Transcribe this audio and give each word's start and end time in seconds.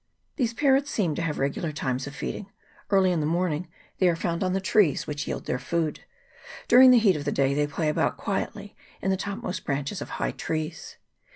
These 0.35 0.55
parrots 0.55 0.89
seem 0.89 1.13
to 1.13 1.21
have 1.21 1.37
regular 1.37 1.71
times 1.71 2.07
of 2.07 2.15
feeding: 2.15 2.47
early 2.89 3.11
in 3.11 3.19
the 3.19 3.27
morning 3.27 3.67
they 3.99 4.09
are 4.09 4.15
found 4.15 4.43
on 4.43 4.53
the 4.53 4.59
trees 4.59 5.05
which 5.05 5.27
yield 5.27 5.45
their 5.45 5.59
food. 5.59 5.99
During 6.67 6.89
the 6.89 6.97
heat 6.97 7.15
of 7.15 7.23
the 7.23 7.31
day 7.31 7.53
they 7.53 7.67
play 7.67 7.87
about 7.87 8.17
quietly 8.17 8.75
in 9.03 9.11
the 9.11 9.15
topmost 9.15 9.63
branches 9.63 10.01
of 10.01 10.09
high 10.17 10.31
trees. 10.31 10.97